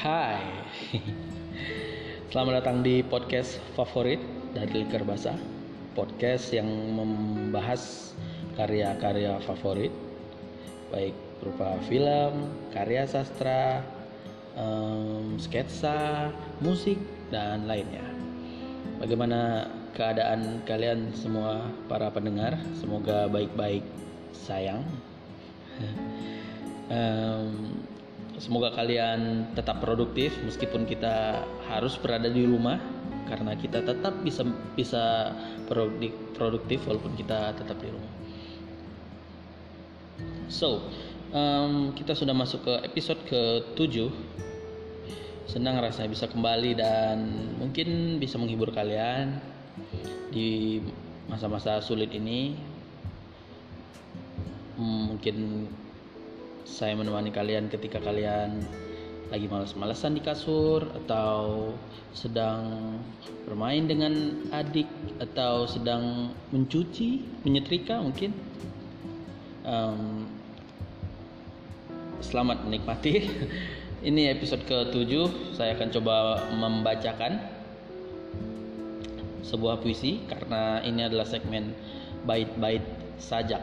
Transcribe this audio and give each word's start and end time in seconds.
Hai, 0.00 0.40
selamat 2.32 2.64
datang 2.64 2.80
di 2.80 3.04
podcast 3.04 3.60
favorit 3.76 4.16
dari 4.56 4.80
Liker 4.80 5.04
Basa 5.04 5.36
Podcast 5.92 6.56
yang 6.56 6.64
membahas 6.96 8.16
karya-karya 8.56 9.36
favorit 9.44 9.92
Baik 10.88 11.12
berupa 11.44 11.76
film, 11.84 12.48
karya 12.72 13.04
sastra, 13.04 13.84
um, 14.56 15.36
sketsa, 15.36 16.32
musik, 16.64 16.96
dan 17.28 17.68
lainnya. 17.68 18.08
Bagaimana 19.04 19.68
keadaan 19.92 20.64
kalian 20.64 21.12
semua 21.12 21.60
para 21.92 22.08
pendengar? 22.08 22.56
Semoga 22.80 23.28
baik-baik 23.28 23.84
sayang. 24.32 24.80
Um, 26.90 27.86
Semoga 28.40 28.72
kalian 28.72 29.52
tetap 29.52 29.84
produktif 29.84 30.32
meskipun 30.40 30.88
kita 30.88 31.44
harus 31.68 32.00
berada 32.00 32.24
di 32.32 32.48
rumah 32.48 32.80
karena 33.28 33.52
kita 33.52 33.84
tetap 33.84 34.24
bisa 34.24 34.48
bisa 34.72 35.36
produktif 36.40 36.80
walaupun 36.88 37.12
kita 37.20 37.52
tetap 37.52 37.76
di 37.84 37.92
rumah. 37.92 38.12
So, 40.48 40.88
um, 41.36 41.92
kita 41.92 42.16
sudah 42.16 42.32
masuk 42.32 42.64
ke 42.64 42.74
episode 42.88 43.20
ke-7. 43.28 44.08
Senang 45.44 45.76
rasanya 45.76 46.08
bisa 46.08 46.24
kembali 46.24 46.80
dan 46.80 47.16
mungkin 47.60 48.16
bisa 48.16 48.40
menghibur 48.40 48.72
kalian 48.72 49.36
di 50.32 50.80
masa-masa 51.28 51.84
sulit 51.84 52.08
ini. 52.16 52.56
Mungkin 54.80 55.68
saya 56.70 56.94
menemani 56.94 57.34
kalian 57.34 57.66
ketika 57.66 57.98
kalian 57.98 58.62
lagi 59.34 59.50
malas-malasan 59.50 60.14
di 60.14 60.22
kasur 60.22 60.86
atau 61.02 61.70
sedang 62.14 62.94
bermain 63.46 63.82
dengan 63.86 64.38
adik 64.54 64.86
atau 65.18 65.66
sedang 65.66 66.30
mencuci, 66.54 67.42
menyetrika 67.42 67.98
mungkin. 67.98 68.30
Um, 69.66 70.30
selamat 72.22 72.62
menikmati. 72.66 73.26
Ini 74.08 74.32
episode 74.32 74.64
ke-7, 74.64 75.12
saya 75.58 75.76
akan 75.76 75.88
coba 75.92 76.16
membacakan 76.56 77.36
sebuah 79.44 79.84
puisi 79.84 80.24
karena 80.24 80.80
ini 80.80 81.04
adalah 81.04 81.28
segmen 81.28 81.76
bait-bait 82.24 82.80
sajak. 83.20 83.60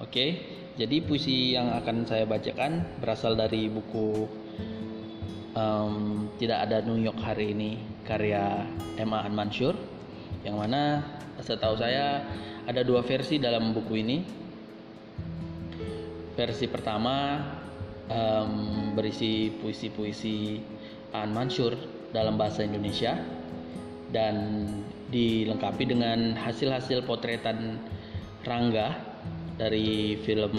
Oke. 0.00 0.08
Okay? 0.08 0.30
Jadi 0.72 1.04
puisi 1.04 1.52
yang 1.52 1.68
akan 1.68 2.08
saya 2.08 2.24
bacakan 2.24 2.96
berasal 2.96 3.36
dari 3.36 3.68
buku 3.68 4.24
um, 5.52 6.28
Tidak 6.40 6.58
ada 6.64 6.80
New 6.80 6.96
York 6.96 7.20
hari 7.20 7.52
ini 7.52 7.76
karya 8.08 8.64
Emma 8.96 9.20
An 9.20 9.36
Mansur 9.36 9.76
yang 10.42 10.58
mana 10.58 11.04
setahu 11.38 11.78
saya 11.78 12.24
ada 12.66 12.82
dua 12.82 13.04
versi 13.04 13.38
dalam 13.38 13.70
buku 13.76 13.94
ini. 14.00 14.18
Versi 16.32 16.66
pertama 16.66 17.36
um, 18.08 18.96
berisi 18.96 19.52
puisi-puisi 19.52 20.56
An 21.12 21.36
Mansur 21.36 21.76
dalam 22.16 22.40
bahasa 22.40 22.64
Indonesia 22.64 23.20
dan 24.08 24.64
dilengkapi 25.12 25.84
dengan 25.84 26.32
hasil-hasil 26.32 27.04
potretan 27.04 27.76
Rangga 28.42 29.11
dari 29.62 30.18
film 30.26 30.54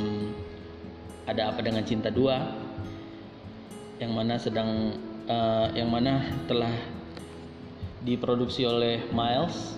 Ada 1.28 1.52
Apa 1.52 1.60
Dengan 1.60 1.84
Cinta 1.84 2.08
2 2.08 4.00
yang 4.00 4.16
mana 4.16 4.40
sedang 4.40 4.96
uh, 5.28 5.68
yang 5.76 5.92
mana 5.92 6.24
telah 6.48 6.72
diproduksi 8.04 8.64
oleh 8.64 9.04
Miles 9.12 9.76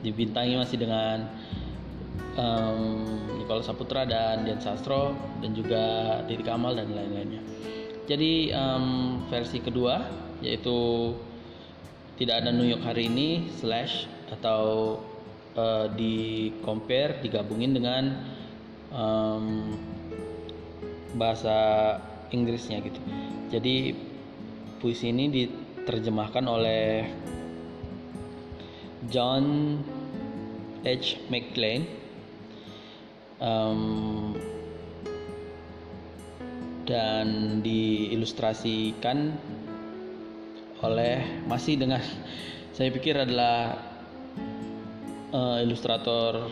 dibintangi 0.00 0.56
masih 0.56 0.76
dengan 0.80 1.30
um, 2.36 3.06
Nicholas 3.38 3.68
Saputra 3.68 4.08
dan 4.08 4.44
Dian 4.44 4.60
Sastro 4.60 5.12
dan 5.44 5.52
juga 5.52 5.84
Didi 6.26 6.42
Kamal 6.42 6.74
dan 6.76 6.90
lain-lainnya. 6.90 7.40
Jadi 8.10 8.50
um, 8.50 9.20
versi 9.30 9.62
kedua 9.62 10.04
yaitu 10.42 11.12
tidak 12.18 12.42
ada 12.44 12.50
New 12.50 12.66
York 12.66 12.82
hari 12.82 13.06
ini 13.08 13.46
slash 13.62 14.10
atau 14.28 14.98
uh, 15.56 15.86
di 15.92 16.48
compare 16.64 17.20
digabungin 17.20 17.72
dengan 17.76 18.04
um, 18.92 19.76
bahasa 21.16 21.98
Inggrisnya 22.32 22.80
gitu. 22.80 23.00
Jadi 23.52 23.92
puisi 24.80 25.12
ini 25.12 25.28
diterjemahkan 25.28 26.44
oleh 26.48 27.04
John 29.12 29.76
H. 30.82 31.20
McLean 31.28 31.84
um, 33.36 34.32
dan 36.88 37.60
diilustrasikan 37.60 39.36
oleh 40.82 41.44
masih 41.46 41.78
dengan 41.78 42.00
saya 42.76 42.88
pikir 42.88 43.14
adalah 43.14 43.91
uh, 45.32 45.58
ilustrator 45.64 46.48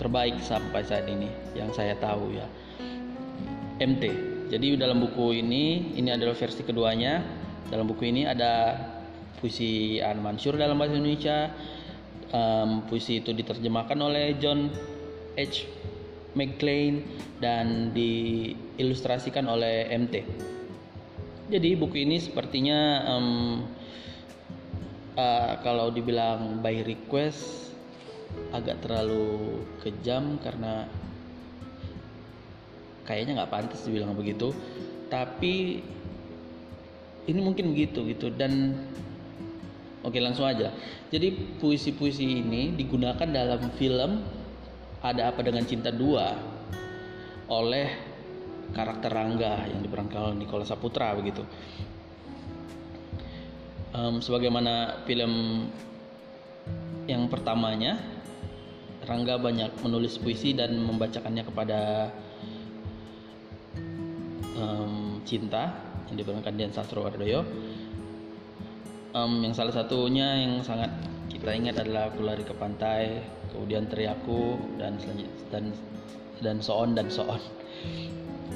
terbaik 0.00 0.42
sampai 0.42 0.82
saat 0.82 1.06
ini 1.06 1.30
yang 1.54 1.70
saya 1.70 1.94
tahu 1.98 2.34
ya. 2.34 2.46
MT 3.76 4.02
jadi 4.48 4.78
dalam 4.80 5.02
buku 5.02 5.42
ini 5.42 5.94
ini 5.98 6.08
adalah 6.08 6.32
versi 6.32 6.62
keduanya. 6.62 7.20
Dalam 7.66 7.90
buku 7.90 8.06
ini 8.06 8.22
ada 8.22 8.78
puisi 9.42 9.98
An 9.98 10.22
Mansur 10.22 10.54
dalam 10.54 10.78
bahasa 10.78 10.94
Indonesia 10.94 11.50
um, 12.30 12.86
puisi 12.86 13.18
itu 13.18 13.34
diterjemahkan 13.34 13.98
oleh 13.98 14.38
John 14.38 14.70
H. 15.34 15.66
McLean 16.38 17.02
dan 17.42 17.90
diilustrasikan 17.90 19.50
oleh 19.50 19.90
MT 19.90 20.14
jadi 21.46 21.78
buku 21.78 22.02
ini 22.02 22.18
sepertinya 22.18 23.06
um, 23.06 23.62
uh, 25.16 25.58
kalau 25.64 25.90
dibilang 25.90 26.60
by 26.60 26.84
request 26.84 27.72
agak 28.52 28.84
terlalu 28.84 29.64
kejam 29.80 30.36
karena 30.44 30.86
kayaknya 33.08 33.42
nggak 33.42 33.52
pantas 33.52 33.82
dibilang 33.88 34.12
begitu. 34.14 34.52
Tapi 35.08 35.80
ini 37.26 37.40
mungkin 37.42 37.74
begitu 37.74 38.06
gitu 38.06 38.30
dan 38.30 38.76
oke 40.04 40.18
langsung 40.20 40.46
aja. 40.46 40.70
Jadi 41.10 41.58
puisi-puisi 41.58 42.44
ini 42.44 42.76
digunakan 42.76 43.26
dalam 43.26 43.72
film 43.74 44.22
ada 45.00 45.30
apa 45.30 45.40
dengan 45.42 45.64
cinta 45.64 45.94
dua 45.94 46.34
oleh 47.46 47.86
karakter 48.74 49.10
Rangga 49.14 49.70
yang 49.70 49.78
diperankan 49.78 50.34
Nicholas 50.34 50.74
Saputra 50.74 51.14
begitu 51.14 51.46
um, 53.96 54.20
sebagaimana 54.20 55.02
film 55.08 55.66
yang 57.08 57.26
pertamanya 57.32 57.96
Rangga 59.06 59.38
banyak 59.38 59.70
menulis 59.86 60.18
puisi 60.18 60.50
dan 60.50 60.74
membacakannya 60.82 61.46
kepada 61.46 62.10
um, 64.58 65.22
cinta 65.22 65.70
yang 66.10 66.18
diperankan 66.18 66.58
Dian 66.58 66.74
Sastrowardoyo 66.74 67.46
um, 69.14 69.46
yang 69.46 69.54
salah 69.54 69.70
satunya 69.70 70.42
yang 70.42 70.58
sangat 70.66 70.90
kita 71.30 71.54
ingat 71.54 71.86
adalah 71.86 72.10
aku 72.10 72.26
lari 72.26 72.42
ke 72.42 72.50
pantai 72.58 73.22
kemudian 73.54 73.86
teriaku 73.86 74.58
dan 74.74 74.98
dan 75.54 75.70
dan 76.42 76.58
so 76.58 76.76
on 76.76 76.92
dan 76.98 77.06
so 77.06 77.24
on. 77.30 77.40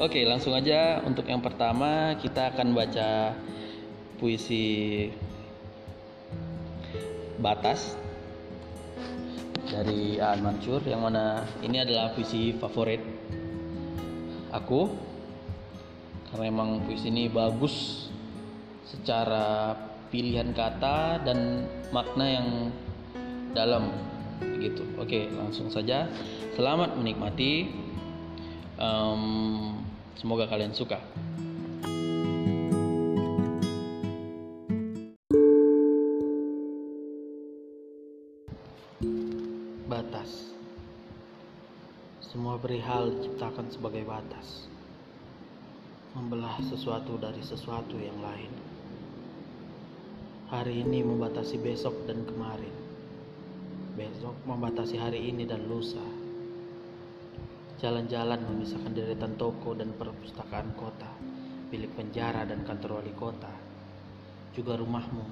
Oke 0.03 0.27
langsung 0.27 0.59
aja 0.59 0.99
untuk 1.07 1.31
yang 1.31 1.45
pertama 1.45 2.19
kita 2.19 2.51
akan 2.51 2.75
baca 2.75 3.39
puisi 4.19 5.09
batas 7.41 7.97
dari 9.67 10.21
Aan 10.21 10.45
Mansur. 10.45 10.85
Yang 10.85 11.03
mana 11.03 11.25
ini 11.65 11.81
adalah 11.81 12.13
puisi 12.13 12.55
favorit 12.55 13.01
aku. 14.53 15.09
Karena 16.31 16.47
emang 16.47 16.87
puisi 16.87 17.11
ini 17.11 17.27
bagus 17.27 18.07
secara 18.87 19.75
pilihan 20.15 20.55
kata 20.55 21.27
dan 21.27 21.67
makna 21.91 22.27
yang 22.29 22.49
dalam. 23.57 23.91
Begitu. 24.39 24.87
Oke 25.01 25.27
langsung 25.35 25.73
saja. 25.73 26.07
Selamat 26.55 26.95
menikmati. 26.95 27.67
Um, 28.81 29.77
semoga 30.17 30.49
kalian 30.49 30.73
suka 30.73 30.97
Perihal 42.61 43.09
diciptakan 43.17 43.73
sebagai 43.73 44.05
batas. 44.05 44.69
membelah 46.13 46.61
sesuatu 46.61 47.17
dari 47.17 47.41
sesuatu 47.41 47.97
yang 47.97 48.21
lain. 48.21 48.53
Hari 50.53 50.85
ini 50.85 51.01
membatasi 51.01 51.57
besok 51.57 52.05
dan 52.05 52.21
kemarin. 52.29 52.75
Besok 53.97 54.37
membatasi 54.45 55.01
hari 55.01 55.33
ini 55.33 55.49
dan 55.49 55.65
lusa. 55.73 56.05
Jalan-jalan 57.81 58.45
memisahkan 58.45 58.93
deretan 58.93 59.41
toko 59.41 59.73
dan 59.73 59.97
perpustakaan 59.97 60.77
kota, 60.77 61.09
bilik 61.73 61.97
penjara 61.97 62.45
dan 62.45 62.61
kantor 62.69 63.01
wali 63.01 63.17
kota, 63.17 63.57
juga 64.53 64.77
rumahmu 64.77 65.25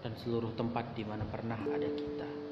dan 0.00 0.16
seluruh 0.16 0.56
tempat 0.56 0.96
di 0.96 1.04
mana 1.04 1.28
pernah 1.28 1.60
ada 1.68 1.90
kita. 1.92 2.47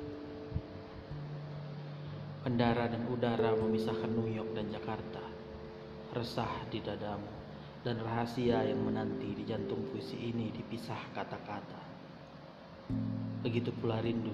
Kendara 2.47 2.87
dan 2.87 3.11
udara 3.11 3.59
memisahkan 3.59 4.07
New 4.07 4.31
York 4.31 4.55
dan 4.55 4.71
Jakarta 4.71 5.19
resah 6.15 6.63
di 6.71 6.79
dadamu, 6.79 7.27
dan 7.83 7.99
rahasia 7.99 8.63
yang 8.63 8.87
menanti 8.87 9.35
di 9.35 9.43
jantung 9.43 9.83
puisi 9.91 10.15
ini 10.15 10.55
dipisah 10.55 11.11
kata-kata. 11.11 11.83
Begitu 13.43 13.75
pula 13.75 13.99
rindu, 13.99 14.31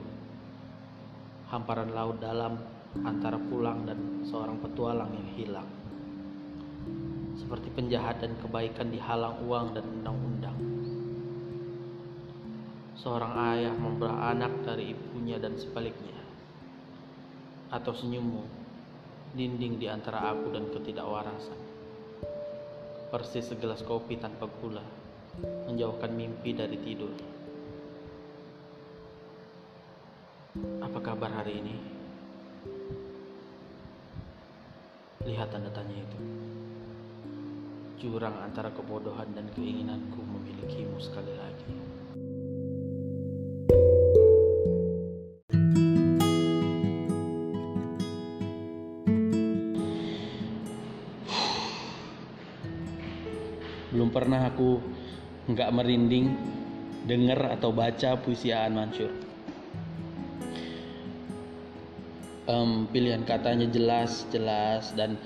hamparan 1.48 1.96
laut 1.96 2.20
dalam 2.20 2.60
antara 3.00 3.40
pulang 3.40 3.88
dan 3.88 4.28
seorang 4.28 4.60
petualang 4.60 5.08
yang 5.16 5.30
hilang. 5.32 5.70
Seperti 7.40 7.72
penjahat 7.72 8.20
dan 8.20 8.36
kebaikan 8.44 8.92
dihalang 8.92 9.40
uang 9.48 9.72
dan 9.72 9.88
undang-undang. 9.88 10.58
Seorang 12.92 13.56
ayah 13.56 13.72
membelah 13.72 14.36
anak 14.36 14.52
dari 14.68 14.92
ibunya 14.92 15.40
dan 15.40 15.56
sebaliknya. 15.56 16.21
Atau 17.72 17.96
senyummu, 17.96 18.44
dinding 19.32 19.80
di 19.80 19.88
antara 19.88 20.28
aku 20.28 20.52
dan 20.52 20.68
ketidakwarasan 20.68 21.72
persis 23.12 23.44
segelas 23.44 23.84
kopi 23.84 24.16
tanpa 24.16 24.48
gula, 24.48 24.80
menjauhkan 25.68 26.16
mimpi 26.16 26.56
dari 26.56 26.80
tidur. 26.80 27.12
Apa 30.80 30.96
kabar 30.96 31.28
hari 31.28 31.60
ini? 31.60 31.76
Lihat 35.28 35.52
tanda 35.52 35.68
tanya 35.76 35.92
itu. 35.92 36.18
Jurang 38.00 38.40
antara 38.40 38.72
kebodohan 38.72 39.28
dan 39.36 39.44
keinginanku 39.52 40.24
memilikimu 40.24 40.96
sekali 40.96 41.36
lagi. 41.36 42.01
Pernah 54.12 54.52
aku 54.52 54.78
nggak 55.50 55.72
merinding 55.74 56.36
dengar 57.08 57.58
atau 57.58 57.74
baca 57.74 58.14
puisi 58.20 58.54
Aan 58.54 58.78
Mansur. 58.78 59.10
Um, 62.46 62.86
pilihan 62.90 63.24
katanya 63.24 63.66
jelas, 63.70 64.26
jelas 64.30 64.92
dan 64.94 65.16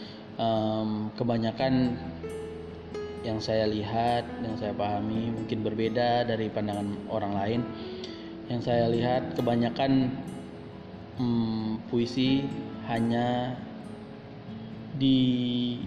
um, 0.41 1.11
kebanyakan 1.17 1.97
yang 3.27 3.43
saya 3.43 3.67
lihat, 3.67 4.23
yang 4.41 4.55
saya 4.57 4.71
pahami 4.71 5.35
mungkin 5.35 5.67
berbeda 5.67 6.23
dari 6.29 6.47
pandangan 6.47 6.95
orang 7.11 7.33
lain. 7.35 7.61
Yang 8.47 8.71
saya 8.71 8.87
lihat 8.87 9.35
kebanyakan 9.35 10.15
um, 11.19 11.83
puisi 11.91 12.47
hanya 12.87 13.59
dipilin 14.97 15.83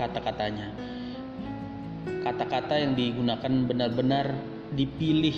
kata-katanya. 0.00 0.72
Kata-kata 2.24 2.80
yang 2.80 2.96
digunakan 2.96 3.52
benar-benar 3.68 4.32
dipilih, 4.72 5.36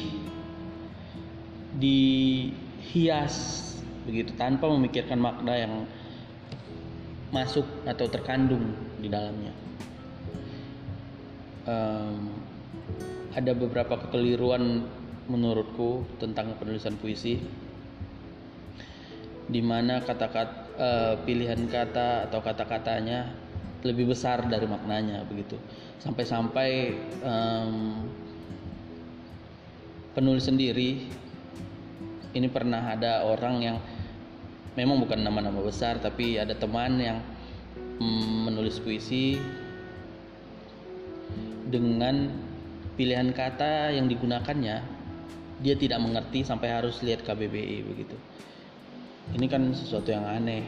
dihias 1.83 3.59
begitu 4.07 4.35
tanpa 4.39 4.71
memikirkan 4.71 5.19
makna 5.19 5.55
yang 5.59 5.75
masuk 7.35 7.67
atau 7.87 8.07
terkandung 8.07 8.75
di 9.03 9.09
dalamnya. 9.11 9.55
Um, 11.63 12.35
ada 13.33 13.55
beberapa 13.55 13.97
kekeliruan 14.07 14.85
menurutku 15.31 16.05
tentang 16.19 16.59
penulisan 16.59 16.99
puisi 16.99 17.39
di 19.47 19.63
mana 19.63 20.03
kata-kata 20.03 20.57
uh, 20.77 21.15
pilihan 21.25 21.63
kata 21.71 22.29
atau 22.29 22.41
kata-katanya 22.45 23.33
lebih 23.83 24.15
besar 24.15 24.47
dari 24.47 24.67
maknanya 24.67 25.27
begitu. 25.27 25.59
Sampai-sampai 25.99 26.71
um, 27.23 28.07
penulis 30.15 30.47
sendiri 30.47 31.09
ini 32.33 32.49
pernah 32.49 32.93
ada 32.97 33.27
orang 33.29 33.57
yang 33.61 33.77
memang 34.77 35.01
bukan 35.05 35.21
nama-nama 35.21 35.61
besar 35.61 36.01
tapi 36.01 36.41
ada 36.41 36.57
teman 36.57 36.97
yang 36.97 37.19
um, 38.01 38.49
menulis 38.49 38.81
puisi 38.81 39.37
dengan 41.69 42.29
pilihan 42.97 43.33
kata 43.33 43.93
yang 43.97 44.09
digunakannya 44.09 44.85
dia 45.63 45.75
tidak 45.79 46.03
mengerti 46.03 46.45
sampai 46.45 46.69
harus 46.75 47.01
lihat 47.01 47.25
KBBI 47.25 47.87
begitu. 47.87 48.17
Ini 49.33 49.47
kan 49.47 49.71
sesuatu 49.73 50.11
yang 50.11 50.27
aneh. 50.27 50.67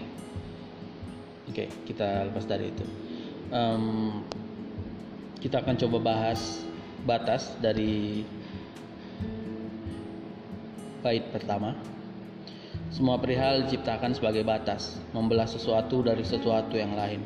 Oke 1.51 1.69
kita 1.85 2.33
lepas 2.33 2.49
dari 2.49 2.73
itu 2.73 3.04
um, 3.55 4.21
kita 5.39 5.63
akan 5.63 5.79
coba 5.79 5.99
bahas 6.03 6.61
batas 7.07 7.55
dari 7.63 8.27
bait 11.01 11.25
pertama. 11.31 11.79
Semua 12.91 13.19
perihal 13.19 13.67
diciptakan 13.67 14.15
sebagai 14.15 14.47
batas, 14.47 14.99
membelah 15.11 15.47
sesuatu 15.47 16.03
dari 16.03 16.23
sesuatu 16.23 16.79
yang 16.79 16.95
lain. 16.95 17.23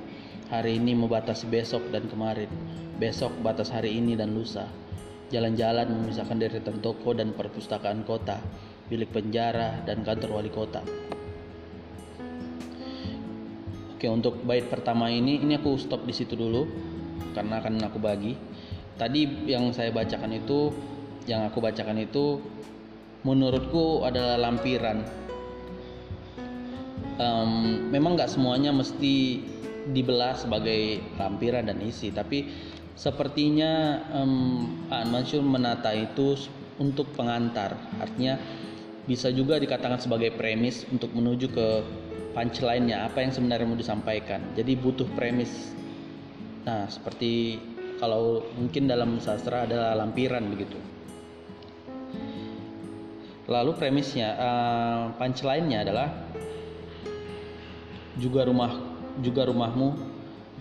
Hari 0.49 0.81
ini 0.81 0.97
membatasi 0.97 1.45
besok 1.45 1.93
dan 1.93 2.09
kemarin, 2.09 2.49
besok 2.97 3.33
batas 3.45 3.69
hari 3.69 4.01
ini 4.01 4.17
dan 4.17 4.33
lusa. 4.33 4.65
Jalan-jalan 5.29 5.93
memisahkan 5.93 6.41
deretan 6.41 6.81
toko 6.81 7.13
dan 7.13 7.37
perpustakaan 7.37 8.01
kota, 8.09 8.41
bilik 8.89 9.13
penjara 9.13 9.85
dan 9.85 10.01
kantor 10.01 10.41
wali 10.41 10.49
kota. 10.49 10.81
Oke, 13.99 14.07
untuk 14.07 14.47
bait 14.47 14.63
pertama 14.63 15.11
ini 15.11 15.43
ini 15.43 15.59
aku 15.59 15.75
stop 15.75 16.07
di 16.07 16.15
situ 16.15 16.39
dulu 16.39 16.71
karena 17.35 17.59
akan 17.59 17.83
aku 17.83 17.99
bagi. 17.99 18.39
Tadi 18.95 19.51
yang 19.51 19.75
saya 19.75 19.91
bacakan 19.91 20.39
itu 20.39 20.71
yang 21.27 21.51
aku 21.51 21.59
bacakan 21.59 21.99
itu 21.99 22.39
menurutku 23.27 24.07
adalah 24.07 24.39
lampiran. 24.39 25.03
Um, 27.19 27.91
memang 27.91 28.15
nggak 28.15 28.31
semuanya 28.31 28.71
mesti 28.71 29.43
dibelah 29.91 30.39
sebagai 30.39 31.03
lampiran 31.19 31.67
dan 31.67 31.83
isi, 31.83 32.15
tapi 32.15 32.47
sepertinya 32.95 33.99
um, 34.15 34.79
An 34.95 35.11
Mansur 35.11 35.43
menata 35.43 35.91
itu 35.91 36.39
untuk 36.79 37.11
pengantar. 37.19 37.75
Artinya 37.99 38.39
bisa 39.11 39.35
juga 39.35 39.59
dikatakan 39.59 39.99
sebagai 39.99 40.31
premis 40.39 40.87
untuk 40.87 41.11
menuju 41.19 41.51
ke 41.51 41.67
punchline-nya 42.39 43.11
apa 43.11 43.27
yang 43.27 43.35
sebenarnya 43.35 43.67
mau 43.67 43.75
disampaikan. 43.75 44.55
Jadi 44.55 44.79
butuh 44.79 45.11
premis. 45.19 45.75
Nah 46.63 46.87
seperti 46.87 47.59
kalau 47.99 48.47
mungkin 48.55 48.87
dalam 48.87 49.19
sastra 49.19 49.67
adalah 49.67 49.99
lampiran 49.99 50.47
begitu. 50.47 50.79
Lalu 53.51 53.75
premisnya 53.75 54.39
uh, 54.39 55.03
punchline-nya 55.19 55.83
adalah 55.83 56.15
juga 58.15 58.47
rumah 58.47 58.71
juga 59.19 59.51
rumahmu 59.51 59.99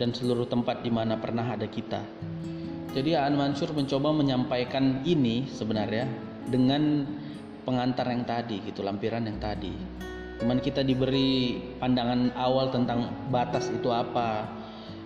dan 0.01 0.17
seluruh 0.17 0.50
tempat 0.50 0.81
di 0.81 0.89
mana 0.89 1.13
pernah 1.22 1.46
ada 1.46 1.69
kita. 1.69 2.01
Jadi 2.98 3.13
Aan 3.13 3.38
Mansur 3.38 3.69
mencoba 3.77 4.10
menyampaikan 4.17 5.05
ini 5.05 5.46
sebenarnya 5.46 6.10
dengan 6.50 7.05
pengantar 7.62 8.10
yang 8.10 8.25
tadi 8.25 8.65
gitu 8.65 8.81
lampiran 8.81 9.29
yang 9.29 9.38
tadi 9.38 10.07
cuman 10.38 10.62
kita 10.62 10.86
diberi 10.86 11.58
pandangan 11.82 12.34
awal 12.38 12.70
tentang 12.70 13.10
batas 13.34 13.70
itu 13.74 13.89
apa. 13.89 14.46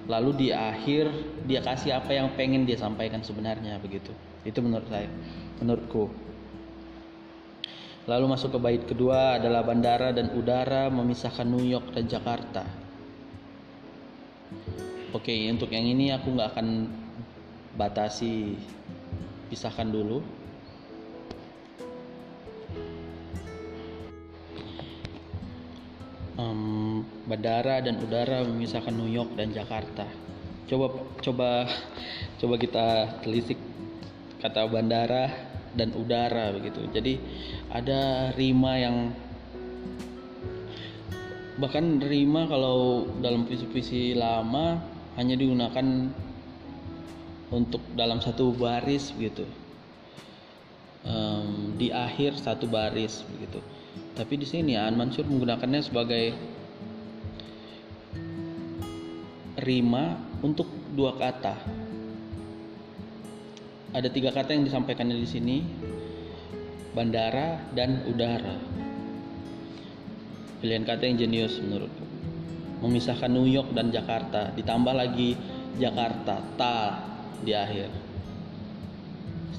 Lalu 0.09 0.31
di 0.35 0.47
akhir 0.51 1.07
dia 1.45 1.61
kasih 1.63 1.95
apa 1.95 2.11
yang 2.11 2.33
pengen 2.35 2.67
dia 2.67 2.75
sampaikan 2.75 3.23
sebenarnya 3.23 3.79
begitu. 3.79 4.11
Itu 4.43 4.59
menurut 4.59 4.89
saya 4.89 5.07
menurutku. 5.61 6.09
Lalu 8.09 8.25
masuk 8.33 8.57
ke 8.57 8.59
bait 8.59 8.81
kedua 8.83 9.37
adalah 9.37 9.61
bandara 9.61 10.09
dan 10.09 10.33
udara 10.33 10.89
memisahkan 10.89 11.45
New 11.45 11.63
York 11.63 11.93
dan 11.93 12.09
Jakarta. 12.09 12.65
Oke 15.13 15.47
untuk 15.53 15.69
yang 15.69 15.85
ini 15.85 16.09
aku 16.09 16.33
nggak 16.33 16.49
akan 16.57 16.67
batasi 17.77 18.57
pisahkan 19.47 19.87
dulu 19.87 20.40
bandara 27.41 27.81
dan 27.81 27.97
udara 27.97 28.45
memisahkan 28.45 28.93
New 28.93 29.09
York 29.09 29.33
dan 29.33 29.49
Jakarta. 29.49 30.05
coba 30.69 30.93
coba 31.25 31.65
coba 32.37 32.55
kita 32.61 33.17
telisik 33.25 33.57
kata 34.37 34.69
bandara 34.69 35.25
dan 35.73 35.89
udara 35.97 36.53
begitu. 36.53 36.85
Jadi 36.93 37.17
ada 37.73 38.29
rima 38.37 38.77
yang 38.77 39.09
bahkan 41.57 41.97
rima 41.97 42.45
kalau 42.45 43.09
dalam 43.25 43.49
puisi-puisi 43.49 44.13
lama 44.13 44.77
hanya 45.17 45.33
digunakan 45.33 46.13
untuk 47.49 47.81
dalam 47.97 48.21
satu 48.21 48.53
baris 48.53 49.17
begitu. 49.17 49.49
Um, 51.01 51.73
di 51.81 51.89
akhir 51.89 52.37
satu 52.37 52.69
baris 52.69 53.25
begitu. 53.33 53.65
Tapi 54.13 54.37
di 54.37 54.45
sini 54.45 54.77
An 54.77 54.93
Mansur 54.93 55.25
menggunakannya 55.25 55.81
sebagai 55.81 56.37
rima 59.61 60.17
untuk 60.41 60.65
dua 60.97 61.13
kata. 61.15 61.53
Ada 63.93 64.09
tiga 64.09 64.33
kata 64.33 64.57
yang 64.57 64.65
disampaikan 64.65 65.05
di 65.13 65.27
sini 65.29 65.61
bandara 66.97 67.61
dan 67.77 68.01
udara. 68.09 68.57
Pilihan 70.59 70.81
kata 70.81 71.05
yang 71.05 71.17
jenius 71.21 71.61
menurutku. 71.61 72.05
Memisahkan 72.81 73.29
New 73.29 73.45
York 73.45 73.77
dan 73.77 73.93
Jakarta 73.93 74.49
ditambah 74.57 74.93
lagi 74.97 75.37
Jakarta 75.77 76.41
ta 76.57 76.77
di 77.45 77.53
akhir. 77.53 77.89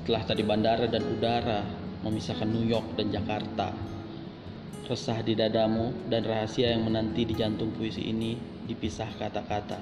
Setelah 0.03 0.23
tadi 0.27 0.43
bandara 0.43 0.91
dan 0.91 1.07
udara 1.07 1.63
memisahkan 2.03 2.51
New 2.51 2.67
York 2.67 2.99
dan 2.99 3.15
Jakarta. 3.15 3.71
Resah 4.83 5.23
di 5.23 5.39
dadamu 5.39 5.95
dan 6.11 6.27
rahasia 6.27 6.75
yang 6.75 6.83
menanti 6.91 7.23
di 7.23 7.39
jantung 7.39 7.71
puisi 7.71 8.11
ini 8.11 8.52
dipisah 8.73 9.09
kata-kata. 9.21 9.77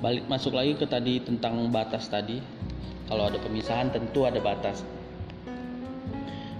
Balik 0.00 0.24
masuk 0.30 0.56
lagi 0.56 0.72
ke 0.74 0.88
tadi 0.88 1.20
tentang 1.20 1.68
batas 1.68 2.08
tadi. 2.08 2.40
Kalau 3.08 3.28
ada 3.28 3.36
pemisahan 3.40 3.92
tentu 3.92 4.24
ada 4.24 4.40
batas. 4.40 4.84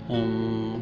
Hmm, 0.09 0.81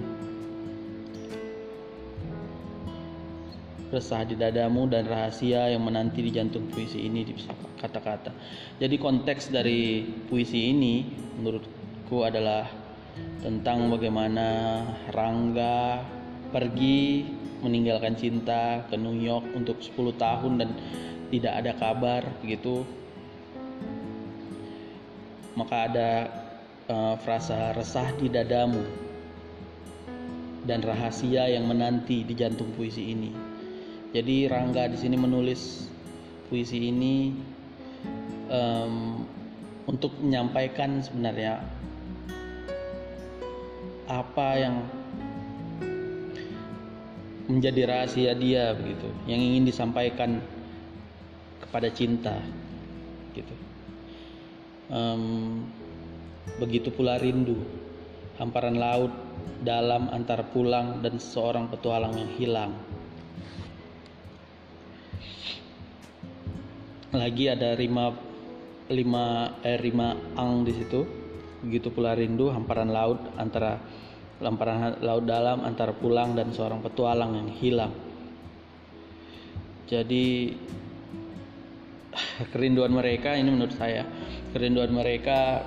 resah 3.90 4.26
di 4.26 4.34
dadamu 4.34 4.90
dan 4.90 5.06
rahasia 5.06 5.70
yang 5.70 5.82
menanti 5.86 6.22
di 6.22 6.30
jantung 6.34 6.66
puisi 6.70 7.06
ini 7.06 7.22
dipisah 7.22 7.54
kata-kata. 7.78 8.34
Jadi 8.82 8.96
konteks 8.98 9.54
dari 9.54 10.02
puisi 10.26 10.74
ini 10.74 11.06
menurutku 11.38 12.26
adalah 12.26 12.66
tentang 13.40 13.88
bagaimana 13.88 14.82
Rangga 15.14 16.02
pergi 16.50 17.35
meninggalkan 17.64 18.16
cinta 18.18 18.84
ke 18.88 18.96
New 18.98 19.16
York 19.16 19.44
untuk 19.56 19.80
10 19.80 20.16
tahun 20.16 20.52
dan 20.60 20.70
tidak 21.32 21.52
ada 21.64 21.72
kabar 21.76 22.22
begitu 22.40 22.86
maka 25.56 25.88
ada 25.88 26.10
uh, 26.92 27.14
frasa 27.16 27.72
resah 27.72 28.12
di 28.20 28.28
dadamu 28.28 28.84
dan 30.68 30.84
rahasia 30.84 31.48
yang 31.48 31.64
menanti 31.64 32.26
di 32.26 32.34
jantung 32.36 32.74
puisi 32.76 33.14
ini. 33.14 33.32
Jadi 34.12 34.50
Rangga 34.50 34.90
di 34.90 34.98
sini 34.98 35.16
menulis 35.16 35.88
puisi 36.50 36.90
ini 36.90 37.32
um, 38.50 39.24
untuk 39.86 40.12
menyampaikan 40.18 41.00
sebenarnya 41.00 41.62
apa 44.06 44.48
yang 44.58 44.82
menjadi 47.46 47.82
rahasia 47.86 48.32
dia 48.34 48.74
begitu. 48.74 49.08
Yang 49.26 49.40
ingin 49.42 49.64
disampaikan 49.66 50.30
kepada 51.62 51.88
cinta 51.90 52.36
gitu. 53.34 53.54
Um, 54.86 55.66
begitu 56.62 56.94
pula 56.94 57.18
rindu 57.18 57.58
hamparan 58.38 58.78
laut 58.78 59.10
dalam 59.64 60.12
antar 60.12 60.46
pulang 60.52 61.02
dan 61.02 61.18
seorang 61.18 61.66
petualang 61.72 62.14
yang 62.14 62.30
hilang. 62.38 62.72
Lagi 67.16 67.48
ada 67.48 67.72
rima 67.74 68.12
lima 68.92 69.56
eh, 69.64 69.78
rima 69.80 70.14
ang 70.36 70.62
di 70.62 70.72
situ. 70.76 71.00
Begitu 71.64 71.88
pula 71.90 72.12
rindu 72.14 72.52
hamparan 72.52 72.92
laut 72.92 73.18
antara 73.40 73.80
lamparan 74.40 75.00
laut 75.00 75.24
dalam 75.24 75.64
antara 75.64 75.96
pulang 75.96 76.36
dan 76.36 76.52
seorang 76.52 76.84
petualang 76.84 77.32
yang 77.36 77.50
hilang. 77.56 77.92
Jadi 79.86 80.52
kerinduan 82.52 82.92
mereka 82.92 83.32
ini 83.38 83.48
menurut 83.48 83.76
saya 83.76 84.04
kerinduan 84.52 84.92
mereka 84.92 85.64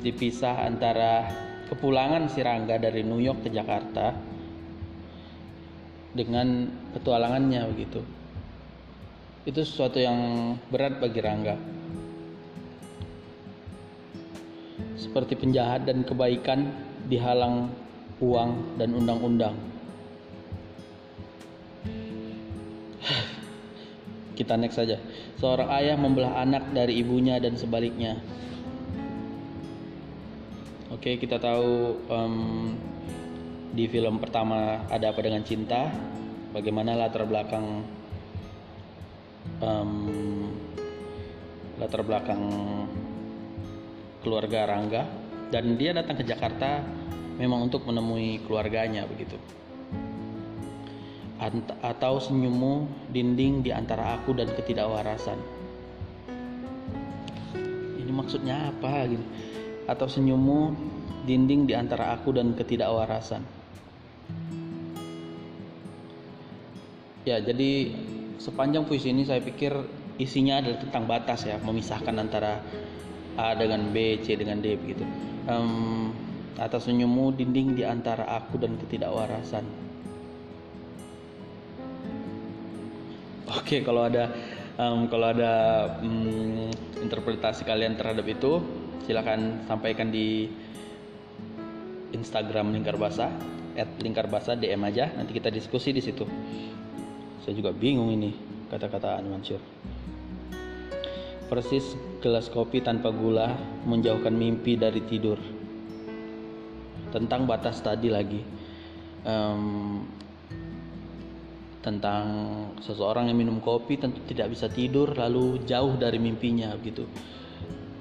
dipisah 0.00 0.64
antara 0.64 1.28
kepulangan 1.68 2.30
si 2.30 2.40
Rangga 2.40 2.80
dari 2.80 3.02
New 3.04 3.20
York 3.20 3.46
ke 3.46 3.50
Jakarta 3.52 4.14
dengan 6.10 6.66
petualangannya 6.96 7.60
begitu. 7.70 8.00
Itu 9.46 9.60
sesuatu 9.62 9.98
yang 9.98 10.18
berat 10.68 10.98
bagi 11.00 11.20
Rangga. 11.22 11.56
Seperti 15.00 15.32
penjahat 15.34 15.88
dan 15.88 16.04
kebaikan 16.04 16.89
dihalang 17.10 17.74
uang 18.22 18.78
dan 18.78 18.94
undang-undang. 18.94 19.58
Kita 24.38 24.54
next 24.54 24.78
saja. 24.78 25.02
Seorang 25.42 25.68
ayah 25.82 25.98
membelah 25.98 26.38
anak 26.38 26.70
dari 26.70 27.02
ibunya 27.02 27.42
dan 27.42 27.58
sebaliknya. 27.58 28.14
Oke, 30.90 31.16
kita 31.16 31.40
tahu 31.40 31.96
um, 32.12 32.76
di 33.72 33.88
film 33.88 34.20
pertama 34.20 34.84
ada 34.90 35.14
apa 35.14 35.22
dengan 35.24 35.40
cinta, 35.40 35.88
bagaimana 36.52 36.92
latar 36.92 37.24
belakang 37.24 37.86
um, 39.64 39.92
latar 41.80 42.04
belakang 42.04 42.42
keluarga 44.20 44.68
Rangga 44.68 45.19
dan 45.50 45.74
dia 45.74 45.90
datang 45.90 46.14
ke 46.14 46.24
Jakarta 46.24 46.82
memang 47.36 47.66
untuk 47.66 47.82
menemui 47.86 48.42
keluarganya 48.46 49.04
begitu. 49.06 49.34
Ant 51.42 51.66
atau 51.82 52.22
senyummu 52.22 52.86
dinding 53.10 53.66
di 53.66 53.74
antara 53.74 54.14
aku 54.14 54.36
dan 54.36 54.46
ketidakwarasan. 54.54 55.40
Ini 57.98 58.12
maksudnya 58.12 58.70
apa 58.70 59.08
gitu? 59.10 59.24
Atau 59.90 60.06
senyummu 60.06 60.76
dinding 61.26 61.66
di 61.66 61.74
antara 61.74 62.14
aku 62.14 62.36
dan 62.36 62.54
ketidakwarasan. 62.54 63.42
Ya 67.24 67.40
jadi 67.40 67.92
sepanjang 68.40 68.84
puisi 68.88 69.12
ini 69.12 69.24
saya 69.24 69.40
pikir 69.44 69.72
isinya 70.20 70.60
adalah 70.60 70.78
tentang 70.80 71.04
batas 71.08 71.48
ya 71.48 71.56
memisahkan 71.60 72.16
antara 72.20 72.60
A 73.40 73.56
dengan 73.56 73.88
B, 73.88 74.20
C 74.20 74.36
dengan 74.36 74.60
D 74.60 74.76
begitu 74.76 75.08
um, 75.48 76.12
atas 76.60 76.90
senyummu 76.90 77.32
dinding 77.32 77.78
di 77.78 77.84
antara 77.86 78.26
aku 78.28 78.60
dan 78.60 78.76
ketidakwarasan. 78.76 79.64
Oke, 83.50 83.82
kalau 83.82 84.06
ada 84.06 84.30
um, 84.78 85.10
kalau 85.10 85.32
ada 85.32 85.52
um, 86.04 86.70
interpretasi 87.00 87.66
kalian 87.66 87.96
terhadap 87.98 88.26
itu, 88.28 88.62
silakan 89.08 89.64
sampaikan 89.66 90.12
di 90.12 90.46
Instagram 92.14 92.74
Lingkar 92.74 92.98
Basa, 92.98 93.30
@lingkar 94.02 94.26
basa 94.26 94.58
DM 94.58 94.82
aja, 94.86 95.10
nanti 95.14 95.34
kita 95.34 95.50
diskusi 95.50 95.94
di 95.94 96.02
situ. 96.02 96.26
Saya 97.42 97.54
juga 97.56 97.72
bingung 97.74 98.12
ini 98.12 98.34
kata-kata 98.70 99.22
Mansur. 99.24 99.58
Persis 101.50 101.98
gelas 102.22 102.46
kopi 102.46 102.78
tanpa 102.78 103.10
gula 103.10 103.58
menjauhkan 103.82 104.30
mimpi 104.30 104.78
dari 104.78 105.02
tidur. 105.02 105.36
Tentang 107.10 107.50
batas 107.50 107.82
tadi 107.82 108.06
lagi. 108.06 108.38
Um, 109.26 110.06
tentang 111.80 112.24
seseorang 112.84 113.32
yang 113.32 113.40
minum 113.40 113.58
kopi 113.58 113.96
tentu 113.96 114.20
tidak 114.28 114.52
bisa 114.52 114.68
tidur 114.68 115.16
lalu 115.16 115.64
jauh 115.64 115.96
dari 115.96 116.20
mimpinya 116.20 116.76
gitu 116.84 117.08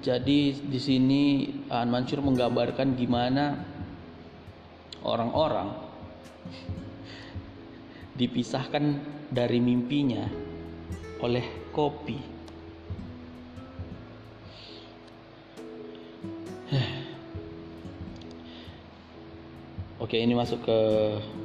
jadi 0.04 0.40
di 0.52 0.80
sini 0.80 1.48
An 1.72 1.88
Mansur 1.88 2.20
menggambarkan 2.20 3.00
gimana 3.00 3.56
orang-orang 5.04 5.72
dipisahkan 8.20 8.84
dari 9.32 9.64
mimpinya 9.64 10.28
oleh 11.24 11.72
kopi 11.72 12.39
Oke, 20.10 20.18
ini 20.18 20.34
masuk 20.34 20.66
ke 20.66 20.80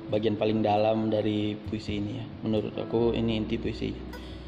bagian 0.09 0.41
paling 0.41 0.65
dalam 0.65 1.13
dari 1.13 1.53
puisi 1.53 2.01
ini 2.01 2.17
ya. 2.17 2.25
Menurut 2.49 2.73
aku 2.73 3.13
ini 3.13 3.37
inti 3.37 3.61
puisi. 3.61 3.93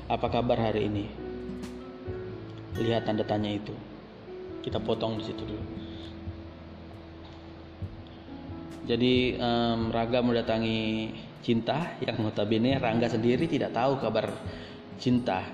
Apa 0.08 0.32
kabar 0.32 0.56
hari 0.56 0.88
ini? 0.88 1.26
lihat 2.82 3.08
tanda 3.08 3.24
tanya 3.24 3.48
itu 3.48 3.72
kita 4.60 4.76
potong 4.82 5.16
di 5.16 5.24
situ 5.24 5.42
dulu 5.46 5.64
jadi 8.86 9.14
um, 9.40 9.90
Raga 9.90 10.20
mendatangi 10.22 11.10
Cinta 11.46 11.94
yang 12.02 12.26
notabene 12.26 12.74
Rangga 12.82 13.06
sendiri 13.06 13.46
tidak 13.46 13.70
tahu 13.70 14.02
kabar 14.02 14.34
Cinta 14.98 15.46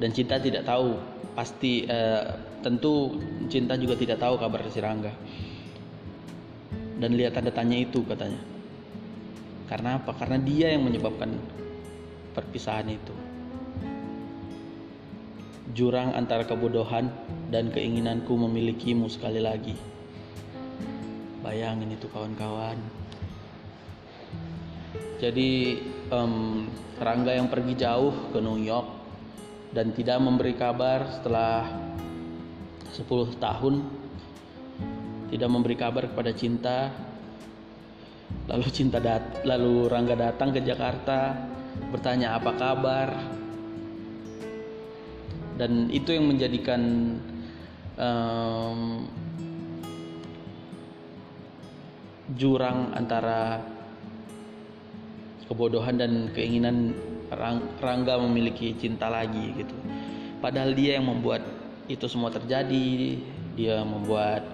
dan 0.00 0.10
Cinta 0.16 0.40
tidak 0.40 0.64
tahu 0.64 0.96
pasti 1.36 1.84
uh, 1.86 2.24
tentu 2.64 3.14
Cinta 3.52 3.78
juga 3.78 3.94
tidak 3.94 4.18
tahu 4.18 4.40
kabar 4.40 4.64
si 4.68 4.80
Rangga 4.80 5.12
dan 6.98 7.14
lihat 7.14 7.38
tanda 7.38 7.54
tanya 7.54 7.78
itu 7.78 8.02
katanya. 8.02 8.42
Karena 9.70 10.02
apa? 10.02 10.12
Karena 10.18 10.38
dia 10.42 10.74
yang 10.74 10.84
menyebabkan 10.84 11.30
perpisahan 12.34 12.88
itu. 12.90 13.14
Jurang 15.76 16.16
antara 16.18 16.42
kebodohan 16.42 17.12
dan 17.54 17.70
keinginanku 17.70 18.34
memilikimu 18.34 19.06
sekali 19.06 19.38
lagi. 19.38 19.78
Bayangin 21.44 21.94
itu 21.94 22.10
kawan-kawan. 22.10 22.76
Jadi 25.18 25.78
um, 26.10 26.66
Rangga 26.98 27.30
yang 27.30 27.46
pergi 27.46 27.78
jauh 27.78 28.34
ke 28.34 28.42
New 28.42 28.58
York 28.58 28.90
dan 29.70 29.94
tidak 29.94 30.18
memberi 30.18 30.58
kabar 30.58 31.06
setelah 31.14 31.70
10 32.90 33.38
tahun 33.38 33.74
tidak 35.28 35.48
memberi 35.48 35.76
kabar 35.76 36.08
kepada 36.08 36.32
Cinta 36.32 36.92
lalu 38.48 38.68
Cinta 38.72 39.00
dat 39.00 39.44
lalu 39.44 39.88
Rangga 39.88 40.16
datang 40.16 40.52
ke 40.52 40.60
Jakarta 40.60 41.36
bertanya 41.88 42.36
apa 42.36 42.52
kabar 42.56 43.08
dan 45.58 45.90
itu 45.90 46.14
yang 46.14 46.30
menjadikan 46.30 46.82
um, 47.98 49.10
jurang 52.38 52.94
antara 52.94 53.58
kebodohan 55.48 55.96
dan 55.96 56.12
keinginan 56.36 56.92
Rangga 57.80 58.16
memiliki 58.24 58.72
cinta 58.80 59.12
lagi 59.12 59.52
gitu. 59.52 59.76
Padahal 60.40 60.72
dia 60.72 60.96
yang 60.96 61.12
membuat 61.12 61.44
itu 61.84 62.08
semua 62.08 62.32
terjadi, 62.32 63.20
dia 63.52 63.84
membuat 63.84 64.44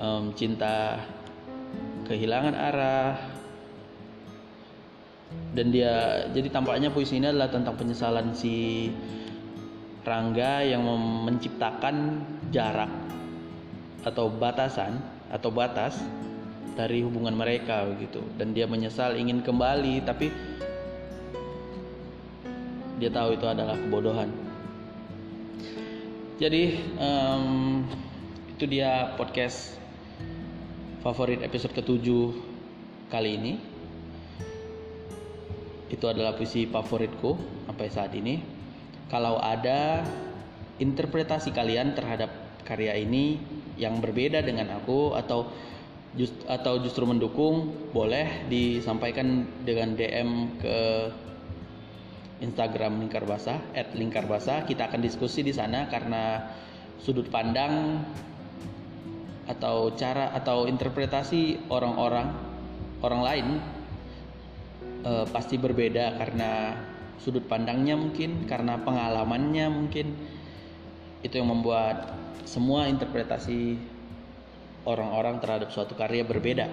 um, 0.00 0.32
cinta 0.34 1.04
kehilangan 2.08 2.56
arah. 2.56 3.14
Dan 5.54 5.70
dia 5.70 6.26
jadi 6.34 6.50
tampaknya 6.50 6.90
puisi 6.90 7.22
ini 7.22 7.30
adalah 7.30 7.52
tentang 7.52 7.78
penyesalan 7.78 8.34
si 8.34 8.88
Rangga 10.02 10.66
yang 10.66 10.82
menciptakan 11.28 12.24
jarak 12.50 12.90
atau 14.02 14.26
batasan 14.32 14.98
atau 15.30 15.54
batas 15.54 16.02
dari 16.74 17.06
hubungan 17.06 17.36
mereka 17.36 17.86
begitu. 17.86 18.18
Dan 18.34 18.56
dia 18.56 18.66
menyesal 18.66 19.14
ingin 19.14 19.38
kembali 19.44 20.02
tapi 20.02 20.34
dia 22.98 23.10
tahu 23.14 23.38
itu 23.38 23.46
adalah 23.46 23.78
kebodohan. 23.78 24.28
Jadi 26.40 26.80
um, 26.96 27.84
itu 28.56 28.64
dia 28.66 29.14
podcast 29.14 29.79
favorit 31.00 31.40
episode 31.40 31.72
ketujuh 31.72 32.36
kali 33.08 33.30
ini. 33.36 33.52
Itu 35.90 36.06
adalah 36.06 36.38
puisi 36.38 36.70
favoritku 36.70 37.64
sampai 37.66 37.88
saat 37.90 38.12
ini. 38.14 38.38
Kalau 39.10 39.42
ada 39.42 40.06
interpretasi 40.78 41.50
kalian 41.50 41.98
terhadap 41.98 42.30
karya 42.62 42.94
ini 42.94 43.42
yang 43.74 43.98
berbeda 43.98 44.44
dengan 44.46 44.70
aku 44.78 45.18
atau 45.18 45.50
just, 46.14 46.36
atau 46.46 46.78
justru 46.78 47.02
mendukung 47.08 47.74
boleh 47.90 48.46
disampaikan 48.46 49.48
dengan 49.66 49.98
DM 49.98 50.30
ke 50.62 50.78
Instagram 52.40 53.02
Lingkar 53.02 53.26
Basah 53.26 53.58
basah. 54.30 54.58
Kita 54.62 54.86
akan 54.86 55.00
diskusi 55.02 55.42
di 55.42 55.50
sana 55.50 55.90
karena 55.90 56.54
sudut 57.02 57.26
pandang 57.32 58.04
atau 59.50 59.90
cara 59.98 60.30
atau 60.30 60.70
interpretasi 60.70 61.66
orang-orang 61.74 62.30
orang 63.02 63.20
lain 63.26 63.46
e, 65.02 65.12
pasti 65.34 65.58
berbeda 65.58 66.14
karena 66.22 66.78
sudut 67.18 67.42
pandangnya 67.50 67.98
mungkin 67.98 68.46
karena 68.46 68.78
pengalamannya 68.78 69.66
mungkin 69.68 70.14
itu 71.20 71.34
yang 71.36 71.50
membuat 71.50 72.14
semua 72.46 72.88
interpretasi 72.88 73.76
orang-orang 74.88 75.36
terhadap 75.44 75.68
suatu 75.68 75.92
karya 75.92 76.24
berbeda. 76.24 76.66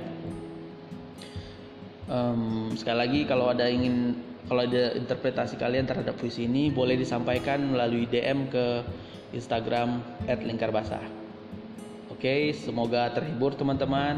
Um, 2.07 2.71
sekali 2.79 2.97
lagi 2.97 3.21
kalau 3.27 3.51
ada 3.51 3.67
ingin 3.67 4.15
kalau 4.47 4.63
ada 4.63 4.95
interpretasi 4.95 5.59
kalian 5.59 5.83
terhadap 5.83 6.15
puisi 6.15 6.47
ini 6.47 6.71
boleh 6.71 6.95
disampaikan 6.95 7.59
melalui 7.67 8.07
DM 8.07 8.47
ke 8.47 8.79
Instagram 9.35 9.99
@lingkarbasah. 10.23 11.16
Oke, 12.17 12.49
semoga 12.49 13.13
terhibur 13.13 13.53
teman-teman 13.53 14.17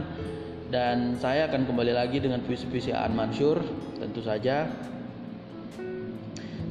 dan 0.72 1.20
saya 1.20 1.52
akan 1.52 1.68
kembali 1.68 1.92
lagi 1.92 2.24
dengan 2.24 2.40
puisi-puisi 2.40 2.96
Aan 2.96 3.12
Mansur 3.12 3.60
tentu 4.00 4.24
saja. 4.24 4.72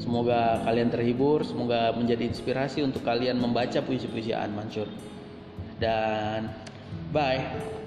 Semoga 0.01 0.65
kalian 0.65 0.89
terhibur, 0.89 1.45
semoga 1.45 1.93
menjadi 1.93 2.25
inspirasi 2.25 2.81
untuk 2.81 3.05
kalian 3.05 3.37
membaca 3.37 3.77
puisi-puisi 3.85 4.33
Aan 4.33 4.57
Mansur. 4.57 4.89
Dan 5.77 6.49
Bye. 7.13 7.78